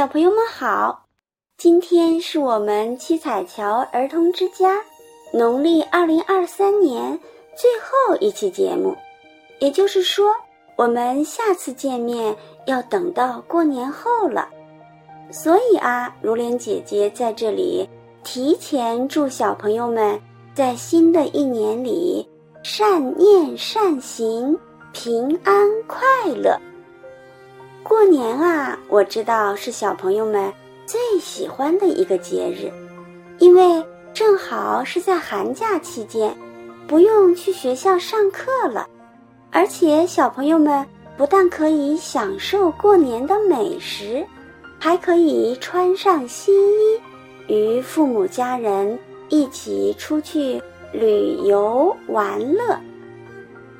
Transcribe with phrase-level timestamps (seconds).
[0.00, 1.04] 小朋友们好，
[1.58, 4.80] 今天是我们七彩桥儿童之家
[5.30, 7.20] 农历二零二三年
[7.54, 8.96] 最后一期节目，
[9.58, 10.34] 也就是说，
[10.76, 14.48] 我们下次见面要等到过年后了。
[15.30, 17.86] 所以啊，如莲姐姐在这里
[18.24, 20.18] 提前祝小朋友们
[20.54, 22.26] 在新的一年里
[22.62, 24.58] 善念善行，
[24.94, 26.00] 平安快
[26.34, 26.58] 乐。
[27.82, 30.52] 过年啊，我知道是小朋友们
[30.86, 32.70] 最喜欢的一个节日，
[33.38, 36.36] 因为正好是在寒假期间，
[36.86, 38.86] 不用去学校上课了，
[39.50, 40.86] 而且小朋友们
[41.16, 44.24] 不但可以享受过年的美食，
[44.78, 47.00] 还可以穿上新衣，
[47.48, 48.98] 与父母家人
[49.30, 52.78] 一起出去旅游玩乐。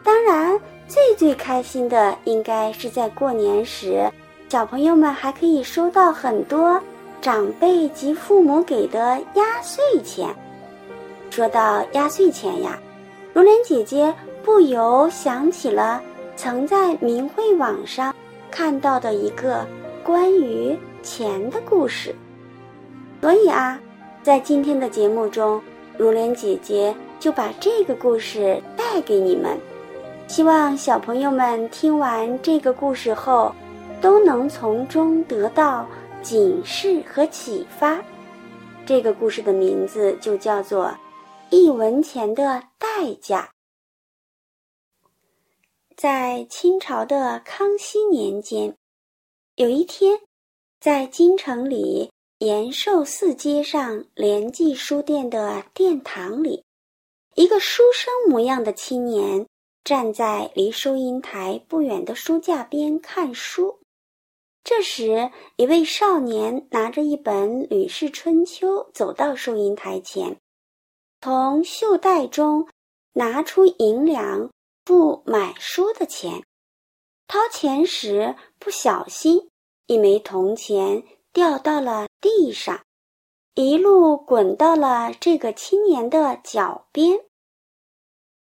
[0.02, 0.58] 当然。
[0.90, 4.10] 最最开心的应该是在过年时，
[4.48, 6.82] 小朋友们还可以收到很多
[7.20, 10.34] 长辈及父母给的压岁钱。
[11.30, 12.76] 说到压岁钱呀，
[13.32, 16.02] 如莲姐姐不由想起了
[16.34, 18.12] 曾在明慧网上
[18.50, 19.64] 看到的一个
[20.02, 22.12] 关于钱的故事。
[23.20, 23.78] 所以啊，
[24.24, 25.62] 在今天的节目中，
[25.96, 29.56] 如莲姐姐就把这个故事带给你们。
[30.30, 33.52] 希望小朋友们听完这个故事后，
[34.00, 35.84] 都能从中得到
[36.22, 38.00] 警示和启发。
[38.86, 40.86] 这个故事的名字就叫做
[41.50, 43.50] 《一文钱的代价》。
[45.96, 48.72] 在清朝的康熙年间，
[49.56, 50.16] 有一天，
[50.80, 52.08] 在京城里
[52.38, 56.62] 延寿寺街上联记书店的殿堂里，
[57.34, 59.44] 一个书生模样的青年。
[59.82, 63.80] 站在离收银台不远的书架边看书，
[64.62, 70.38] 这时，一位少年拿着一本《吕氏春秋》走到收银台前，
[71.20, 72.68] 从袖袋中
[73.14, 74.50] 拿出银两
[74.84, 76.44] 付买书的钱。
[77.26, 79.48] 掏钱时不小心，
[79.86, 81.02] 一枚铜钱
[81.32, 82.84] 掉到了地上，
[83.54, 87.20] 一路滚到了这个青年的脚边。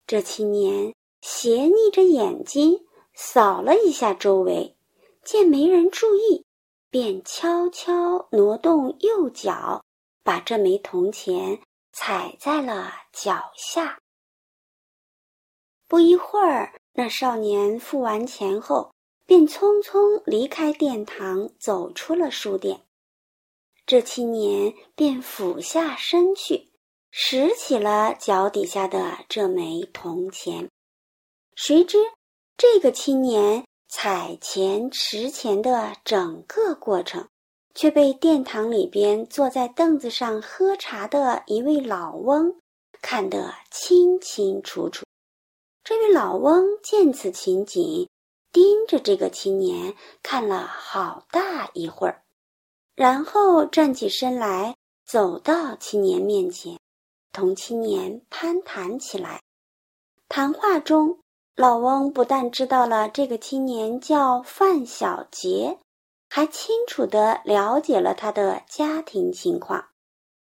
[0.06, 0.94] 这青年。
[1.22, 4.76] 斜睨着眼睛扫了一下周围，
[5.24, 6.46] 见没人注意，
[6.90, 9.84] 便悄悄挪动右脚，
[10.24, 14.00] 把这枚铜钱踩在了脚下。
[15.88, 18.94] 不一会儿，那少年付完钱后，
[19.26, 22.86] 便匆匆离开殿堂，走出了书店。
[23.86, 26.72] 这青年便俯下身去，
[27.12, 30.70] 拾起了脚底下的这枚铜钱。
[31.62, 31.98] 谁知，
[32.56, 37.28] 这个青年采钱持钱的整个过程，
[37.76, 42.62] 却被殿堂里边坐在凳子上喝茶的一位老翁
[43.02, 45.06] 看得清清楚楚。
[45.84, 48.08] 这位老翁见此情景，
[48.54, 49.94] 盯着这个青年
[50.24, 52.24] 看了好大一会儿，
[52.96, 56.80] 然后站起身来，走到青年面前，
[57.34, 59.42] 同青年攀谈起来。
[60.30, 61.20] 谈话中。
[61.60, 65.78] 老翁不但知道了这个青年叫范小杰，
[66.30, 69.90] 还清楚地了解了他的家庭情况。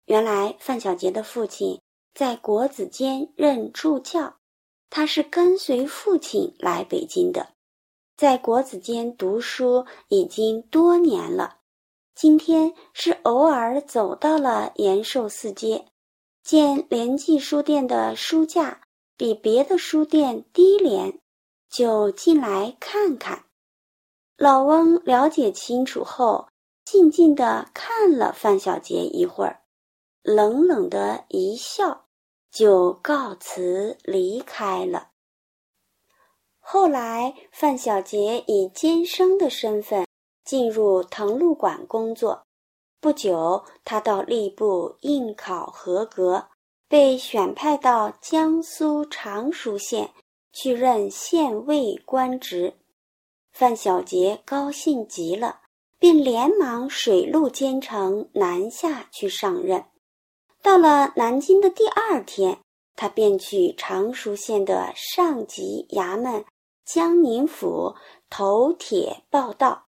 [0.05, 1.81] 原来范小杰的父亲
[2.13, 4.35] 在国子监任助教，
[4.89, 7.49] 他是跟随父亲来北京的，
[8.15, 11.57] 在国子监读书已经多年了。
[12.15, 15.87] 今天是偶尔走到了延寿寺街，
[16.41, 18.80] 见联记书店的书架。
[19.21, 21.19] 比别的书店低廉，
[21.69, 23.45] 就进来看看。
[24.35, 26.47] 老翁了解清楚后，
[26.83, 29.61] 静静地看了范小杰一会儿，
[30.23, 32.05] 冷冷的一笑，
[32.49, 35.09] 就告辞离开了。
[36.59, 40.07] 后来，范小杰以监生的身份
[40.43, 42.41] 进入藤禄馆工作。
[42.99, 46.47] 不久，他到吏部应考合格。
[46.91, 50.11] 被选派到江苏常熟县
[50.51, 52.73] 去任县尉官职，
[53.53, 55.61] 范小杰高兴极了，
[55.97, 59.85] 便连忙水陆兼程南下去上任。
[60.61, 62.59] 到了南京的第二天，
[62.97, 66.43] 他便去常熟县的上级衙门
[66.83, 67.95] 江宁府
[68.29, 69.85] 投帖报到，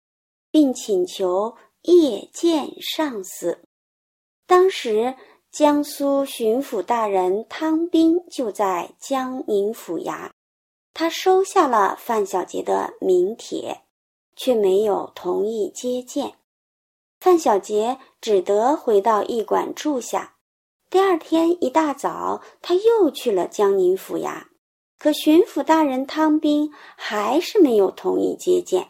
[0.49, 3.61] 并请求夜见上司。
[4.47, 5.15] 当时。
[5.57, 10.29] 江苏巡抚大人汤斌就在江宁府衙，
[10.93, 13.81] 他收下了范小杰的名帖，
[14.35, 16.35] 却没有同意接见。
[17.19, 20.35] 范小杰只得回到驿馆住下。
[20.91, 24.43] 第二天一大早，他又去了江宁府衙，
[24.99, 28.89] 可巡抚大人汤斌还是没有同意接见，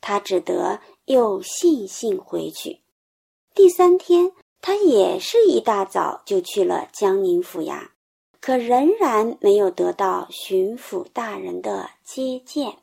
[0.00, 2.80] 他只得又悻悻回去。
[3.54, 4.32] 第三天，
[4.66, 7.88] 他也是一大早就去了江宁府衙，
[8.40, 12.78] 可仍然没有得到巡抚大人的接见。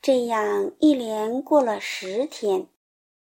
[0.00, 2.68] 这样一连过了十天，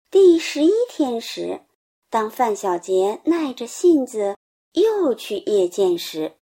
[0.10, 1.64] 第十一天时，
[2.10, 4.38] 当范小杰耐着性子
[4.72, 6.38] 又去谒见时，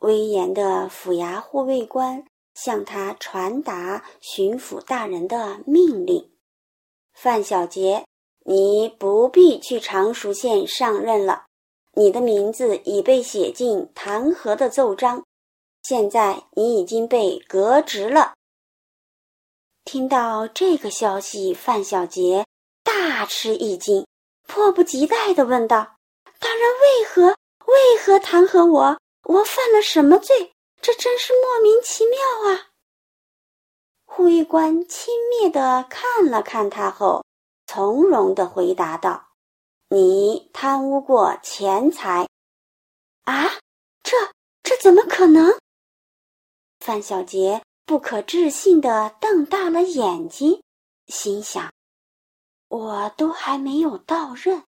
[0.00, 2.24] 威严的府衙护卫官
[2.54, 6.28] 向他传达巡抚大人的命令：
[7.12, 8.04] 范小杰。
[8.48, 11.46] 你不必去常熟县上任了，
[11.94, 15.24] 你的名字已被写进弹劾的奏章，
[15.82, 18.34] 现在你已经被革职了。
[19.84, 22.46] 听到这个消息，范小杰
[22.84, 24.06] 大吃一惊，
[24.46, 25.96] 迫不及待地问道
[26.38, 28.96] ：“大人为何为何弹劾我？
[29.24, 30.52] 我犯了什么罪？
[30.80, 32.70] 这真是莫名其妙啊！”
[34.06, 37.25] 护卫官轻蔑地看了看他后。
[37.66, 39.30] 从容地回答道
[39.90, 42.28] ：“你贪污过钱财，
[43.24, 43.58] 啊？
[44.02, 44.16] 这
[44.62, 45.58] 这怎么可能？”
[46.80, 50.62] 范小杰不可置信地瞪大了眼睛，
[51.08, 51.72] 心想
[52.68, 54.64] ：“我都还没有到任，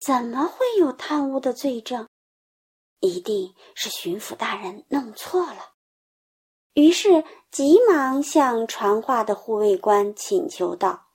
[0.00, 2.08] 怎么会有贪污的罪证？
[3.00, 5.72] 一定是巡抚大人弄错了。”
[6.74, 11.05] 于是急忙向传话的护卫官请求道。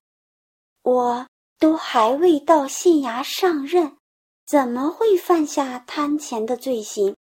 [0.84, 1.28] 我
[1.60, 3.98] 都还未到县衙上任，
[4.48, 7.16] 怎么会犯下贪钱的罪行？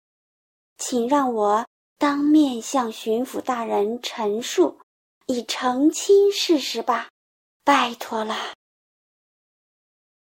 [0.77, 1.65] 请让我
[1.97, 4.79] 当面向巡抚大人陈述，
[5.25, 7.09] 以澄清事实吧，
[7.63, 8.53] 拜托了。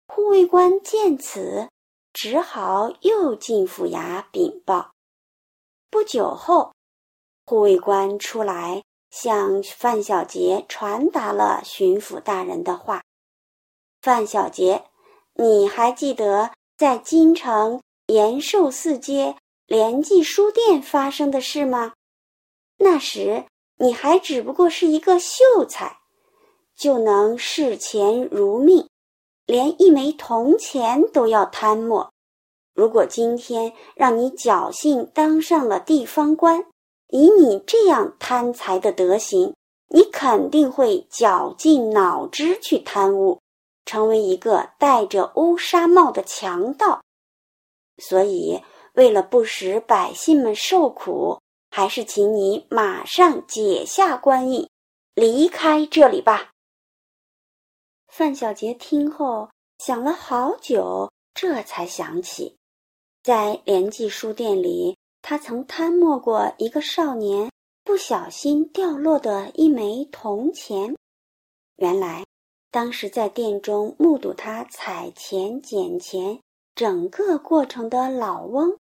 [0.07, 1.69] 护卫官见此，
[2.13, 4.93] 只好又进府衙禀报。
[5.91, 6.73] 不久后，
[7.45, 13.03] 护卫官出来向范小杰传达了巡抚大人的话。
[14.05, 14.85] 范小杰，
[15.33, 19.35] 你还记得在京城延寿寺街
[19.67, 21.95] 联记书店发生的事吗？
[22.77, 23.47] 那时
[23.79, 26.01] 你还只不过是一个秀才，
[26.77, 28.87] 就能视钱如命，
[29.47, 32.12] 连一枚铜钱都要贪墨。
[32.75, 36.67] 如果今天让你侥幸当上了地方官，
[37.09, 39.55] 以你这样贪财的德行，
[39.89, 43.41] 你肯定会绞尽脑汁去贪污。
[43.84, 47.03] 成为一个戴着乌纱帽的强盗，
[47.98, 48.62] 所以
[48.94, 54.69] 为了不使百姓们受苦，还是请你马上解下官印，
[55.14, 56.50] 离开这里吧。
[58.08, 62.56] 范小杰听后想了好久，这才想起，
[63.22, 67.50] 在联记书店里，他曾贪墨过一个少年
[67.82, 70.96] 不小心掉落的一枚铜钱，
[71.76, 72.24] 原来。
[72.75, 76.41] 当时在店中目睹他采钱、捡钱
[76.75, 78.77] 整个过程的老翁，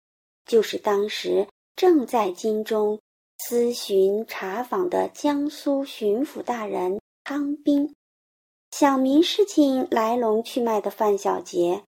[0.47, 3.01] 就是当时正在京中
[3.37, 7.93] 咨询查访的江苏巡抚大人汤斌。
[8.71, 11.83] 想明事情来龙去脉的范小杰，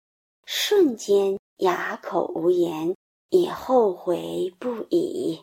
[0.47, 2.95] 瞬间哑口无言，
[3.29, 5.39] 也后悔不已。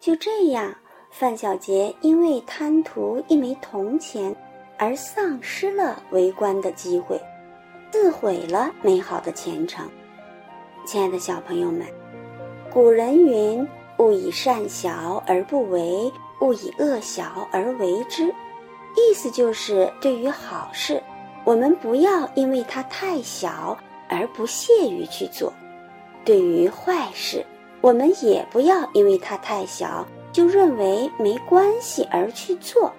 [0.00, 0.76] 就这样，
[1.12, 4.36] 范小杰因为贪图一枚铜钱。
[4.78, 7.20] 而丧失了为官的机会，
[7.90, 9.88] 自毁了美好的前程。
[10.84, 11.86] 亲爱的小朋友们，
[12.70, 13.66] 古人云
[13.98, 18.26] ：“勿以善小而不为，勿以恶小而为之。”
[18.96, 21.02] 意思就是，对于好事，
[21.44, 23.76] 我们不要因为它太小
[24.08, 25.50] 而不屑于去做；
[26.24, 27.44] 对于坏事，
[27.80, 32.92] 我们也不要因为它太小就认为没关系而去做。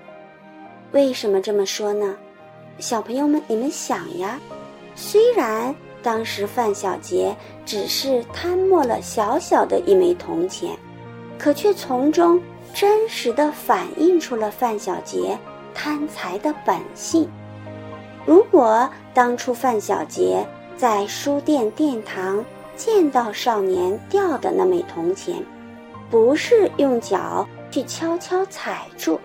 [0.91, 2.15] 为什么这么说呢？
[2.79, 4.39] 小朋友们，你们想呀，
[4.96, 10.77] 虽然当时范小杰只是贪墨了小小的一枚铜钱，
[11.38, 12.41] 可却从中
[12.74, 15.38] 真实的反映出了范小杰
[15.74, 17.27] 贪财的本性。
[18.25, 20.46] 如果当初范小杰
[20.77, 22.44] 在书店殿堂
[22.75, 25.44] 见到少年掉的那枚铜钱，
[26.10, 29.20] 不是用脚去悄悄踩住。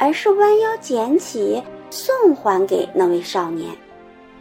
[0.00, 3.70] 而是弯腰捡起，送还给那位少年。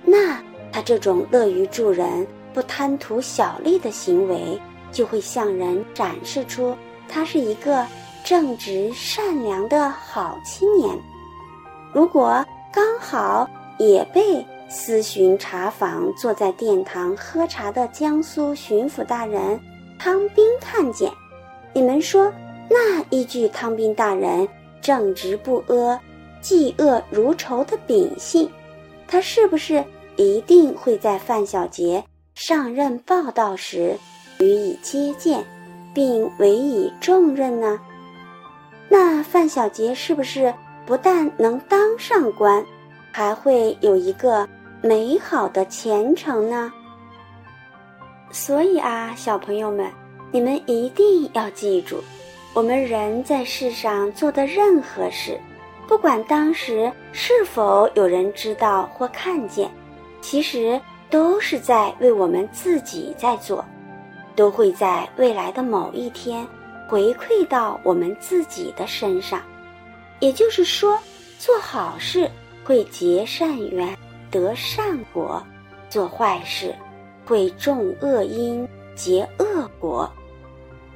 [0.06, 6.74] 那他这种乐于助人、不贪图小利的行为，就会向人展示出
[7.10, 7.86] 他是一个
[8.24, 10.98] 正直善良的好青年。
[11.92, 13.46] 如果刚好
[13.78, 19.60] 也被私巡查访、坐在殿堂喝茶的江苏巡抚大人
[19.98, 21.12] 汤斌看见。
[21.74, 22.32] 你们说，
[22.70, 24.48] 那依据汤斌大人
[24.82, 26.00] 正直不阿、
[26.42, 28.50] 嫉恶如仇的秉性，
[29.08, 29.84] 他是不是
[30.16, 32.04] 一定会在范小杰
[32.36, 33.98] 上任报道时
[34.40, 35.44] 予以接见，
[35.94, 37.80] 并委以重任呢？
[38.88, 40.54] 那范小杰是不是
[40.86, 42.66] 不但能当上官，
[43.12, 44.48] 还会有一个
[44.82, 46.72] 美好的前程呢？
[48.32, 49.92] 所以啊，小朋友们，
[50.32, 51.98] 你们一定要记住，
[52.54, 55.40] 我们人在世上做的任何事，
[55.88, 59.70] 不管当时是否有人知道或看见，
[60.20, 60.80] 其实
[61.10, 63.64] 都是在为我们自己在做，
[64.36, 66.46] 都会在未来的某一天。
[66.88, 69.40] 回馈到我们自己的身上，
[70.20, 70.98] 也就是说，
[71.38, 72.28] 做好事
[72.64, 73.96] 会结善缘
[74.32, 75.40] 得善果，
[75.88, 76.74] 做坏事
[77.28, 80.12] 会种恶因结恶果，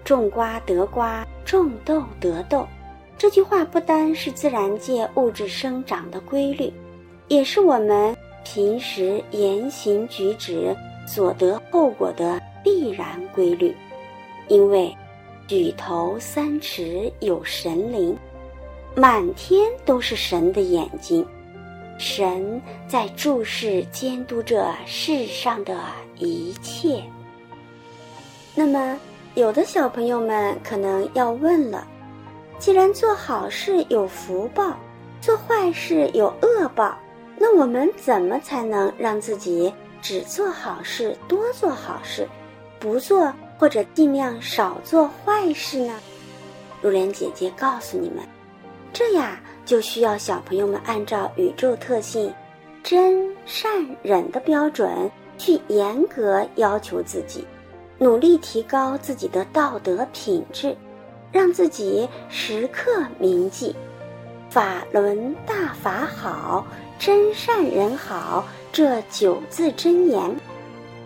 [0.04, 2.68] 种瓜得瓜，种豆得豆。
[3.18, 6.72] 这句话不单是自然界物质生长的规律，
[7.28, 10.76] 也是我们平时言行举止
[11.08, 13.76] 所得后果的必然规律，
[14.48, 14.96] 因为。
[15.46, 18.18] 举头三尺有神灵，
[18.96, 21.24] 满天都是神的眼睛，
[22.00, 25.78] 神在注视监督着世上的
[26.18, 27.04] 一切。
[28.56, 28.98] 那么，
[29.36, 31.88] 有的小朋友们可能要问了：
[32.60, 34.78] 既然做好事有福报，
[35.22, 36.96] 做坏事有恶报，
[37.36, 39.74] 那我们怎么才能让自己
[40.04, 42.28] 只做好事，多做好事，
[42.80, 43.34] 不做？
[43.58, 46.00] 或者尽量少做坏事呢？
[46.82, 48.24] 如莲姐姐告诉你们，
[48.92, 52.32] 这呀就需要小朋友们按照宇宙特性
[52.84, 53.72] 真善
[54.04, 57.48] 忍的标准去严格要求自己，
[58.04, 60.76] 努力提高自己的道德品质，
[61.32, 63.74] 让自己时刻铭记
[64.52, 66.68] “法轮大法好，
[67.00, 70.36] 真善人好”这九字真言，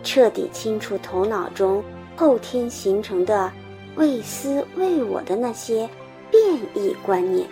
[0.02, 1.80] 彻底清除头脑中。
[2.16, 3.48] 后天形成的
[3.94, 5.88] 为私为我的那些
[6.32, 6.42] 变
[6.74, 7.46] 异观念，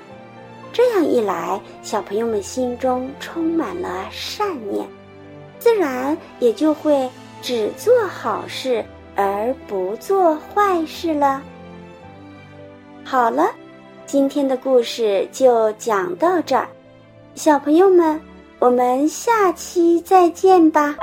[0.73, 4.85] 这样一来，小朋友们心中充满了善念，
[5.61, 7.09] 自然也就会
[7.41, 8.85] 只做好事
[9.17, 11.43] 而不做坏事了。
[13.03, 13.51] 好了，
[14.05, 16.69] 今天的故事就讲到这儿，
[17.35, 18.21] 小朋友们，
[18.59, 20.95] 我们下期再见吧。